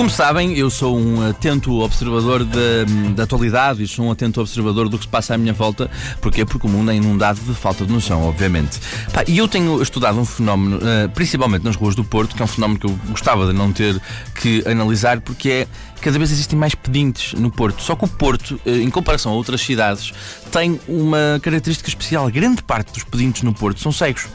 [0.00, 4.88] Como sabem, eu sou um atento observador da, da atualidade e sou um atento observador
[4.88, 5.90] do que se passa à minha volta.
[6.22, 6.46] Porquê?
[6.46, 8.80] Porque o mundo é inundado de falta de noção, obviamente.
[9.12, 12.44] Pá, e eu tenho estudado um fenómeno, uh, principalmente nas ruas do Porto, que é
[12.46, 14.00] um fenómeno que eu gostava de não ter
[14.36, 15.68] que analisar, porque é
[16.00, 17.82] cada vez existem mais pedintes no Porto.
[17.82, 20.14] Só que o Porto, uh, em comparação a outras cidades,
[20.50, 22.30] tem uma característica especial.
[22.30, 24.28] Grande parte dos pedintes no Porto são cegos.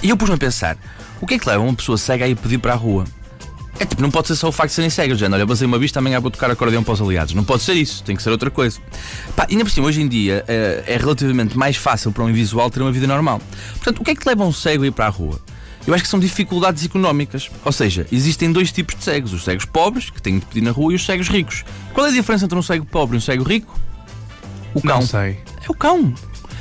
[0.00, 0.78] E eu pus-me a pensar:
[1.20, 3.04] o que é que leva uma pessoa cega a ir pedir para a rua?
[3.82, 5.76] É tipo, não pode ser só o facto de serem cegos, já olha, basei uma
[5.76, 7.34] vista, amanhã vou tocar acordeão para os aliados.
[7.34, 8.78] Não pode ser isso, tem que ser outra coisa.
[9.34, 12.70] Pá, ainda por cima, hoje em dia é, é relativamente mais fácil para um invisual
[12.70, 13.42] ter uma vida normal.
[13.72, 15.40] Portanto, o que é que leva um cego a ir para a rua?
[15.84, 17.50] Eu acho que são dificuldades económicas.
[17.64, 20.70] Ou seja, existem dois tipos de cegos: os cegos pobres, que têm de pedir na
[20.70, 21.64] rua, e os cegos ricos.
[21.92, 23.76] Qual é a diferença entre um cego pobre e um cego rico?
[24.74, 25.00] O cão.
[25.00, 25.40] Não sei.
[25.60, 26.14] É o cão.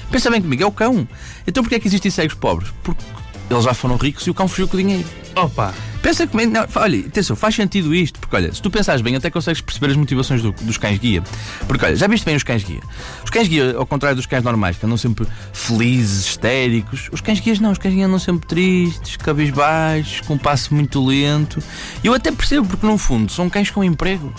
[0.10, 1.08] Pensa bem comigo, é o cão.
[1.46, 2.74] Então porquê é que existem cegos pobres?
[2.82, 3.04] Porque
[3.48, 5.08] eles já foram ricos e o cão fugiu com o dinheiro.
[5.36, 5.72] Opa!
[6.12, 9.30] Pensa comigo, não, olha, atenção, faz sentido isto, porque olha, se tu pensares bem, até
[9.30, 11.24] consegues perceber as motivações do, dos cães guia.
[11.66, 12.82] Porque olha, já viste bem os cães guia?
[13.24, 17.40] Os cães guia, ao contrário dos cães normais, que andam sempre felizes, histéricos, os cães
[17.40, 21.64] guias não, os cães guia andam sempre tristes, cabisbaixos, com um passo muito lento.
[22.04, 24.34] Eu até percebo, porque no fundo são cães com emprego.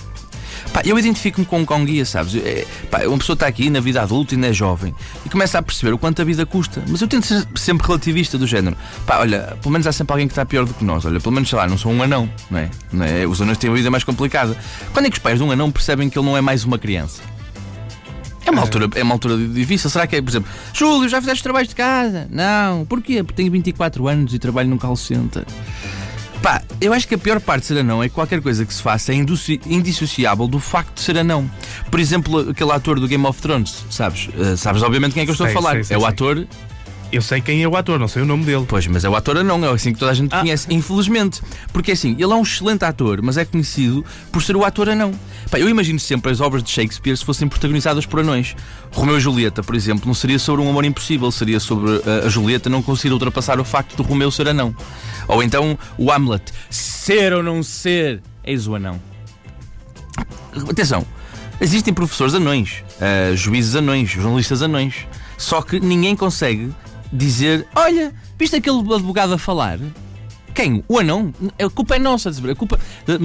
[0.73, 2.35] Pá, eu identifico-me com um guia, sabes?
[2.37, 5.59] É, pá, uma pessoa está aqui na vida adulta e ainda é jovem e começa
[5.59, 6.83] a perceber o quanto a vida custa.
[6.89, 8.77] Mas eu tento ser sempre relativista do género.
[9.07, 11.05] Pá, olha, pelo menos há sempre alguém que está pior do que nós.
[11.05, 12.71] Olha, pelo menos, sei lá, não sou um anão, não é?
[12.93, 13.27] Não é?
[13.27, 14.57] Os anões têm uma vida mais complicada.
[14.93, 16.79] Quando é que os pais de um anão percebem que ele não é mais uma
[16.79, 17.23] criança?
[18.45, 19.89] É uma, altura, é uma altura difícil.
[19.89, 22.27] Será que é, por exemplo, Júlio, já fizeste trabalhos de casa?
[22.31, 22.85] Não.
[22.87, 23.23] Porquê?
[23.23, 25.45] Porque tenho 24 anos e trabalho num call center.
[26.43, 28.75] Pá, eu acho que a pior parte de ser anão é que qualquer coisa que
[28.75, 31.49] se faça é indissociável do facto de ser anão.
[31.89, 34.29] Por exemplo, aquele ator do Game of Thrones, sabes?
[34.29, 35.73] Uh, sabes obviamente quem é que eu estou sei, a falar.
[35.75, 36.45] Sei, sei, é o ator
[37.13, 38.65] eu sei quem é o ator, não sei o nome dele.
[38.67, 40.41] Pois, mas é o ator não, é assim que toda a gente ah.
[40.41, 41.43] conhece, infelizmente.
[41.73, 45.13] Porque assim, ele é um excelente ator, mas é conhecido por ser o ator anão.
[45.51, 48.57] Pá, eu imagino sempre as obras de Shakespeare se fossem protagonizadas por anões.
[48.91, 52.29] Romeu e Julieta, por exemplo, não seria sobre um amor impossível, seria sobre a, a
[52.31, 54.75] Julieta não conseguir ultrapassar o facto de Romeu ser anão.
[55.29, 58.99] Ou então o Hamlet, ser ou não ser, eis o anão.
[60.69, 61.05] Atenção,
[61.61, 65.07] existem professores anões, uh, juízes anões, jornalistas anões.
[65.37, 66.71] Só que ninguém consegue
[67.13, 69.79] dizer: Olha, viste aquele advogado a falar?
[70.55, 70.85] Quem?
[70.87, 71.33] O anão?
[71.59, 72.31] A culpa é nossa.
[72.31, 72.79] A, culpa,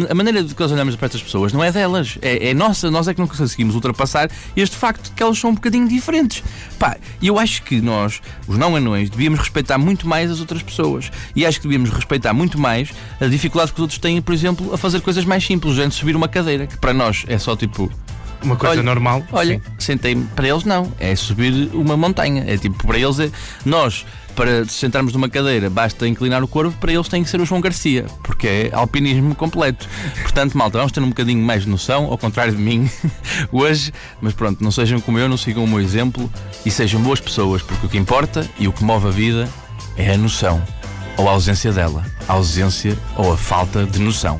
[0.10, 2.18] a maneira de que nós olhamos para estas pessoas não é delas.
[2.22, 2.90] É, é, nossa.
[2.90, 6.44] Nós é que não conseguimos ultrapassar este facto de que elas são um bocadinho diferentes.
[6.80, 11.12] Pá, eu acho que nós, os não anões, devíamos respeitar muito mais as outras pessoas.
[11.36, 14.74] E acho que devíamos respeitar muito mais a dificuldade que os outros têm, por exemplo,
[14.74, 17.92] a fazer coisas mais simples, gente subir uma cadeira, que para nós é só tipo
[18.44, 19.24] uma coisa olha, normal.
[19.32, 20.26] Olha, sentei-me.
[20.36, 20.92] Para eles, não.
[21.00, 22.44] É subir uma montanha.
[22.48, 23.32] É tipo, para eles, é,
[23.66, 24.06] nós,
[24.36, 26.76] para sentarmos numa cadeira, basta inclinar o corpo.
[26.80, 29.88] Para eles, tem que ser o João Garcia, porque é alpinismo completo.
[30.22, 32.90] Portanto, malta, vamos ter um bocadinho mais de noção, ao contrário de mim,
[33.52, 33.92] hoje.
[34.22, 36.30] Mas pronto, não sejam como eu, não sigam o meu exemplo
[36.66, 39.50] e sejam boas pessoas, porque o que importa e o que move a vida
[39.96, 40.62] é a noção
[41.18, 42.06] ou a ausência dela.
[42.28, 44.40] A ausência ou a falta de noção.